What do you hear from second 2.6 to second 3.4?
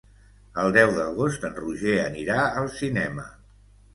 al cinema.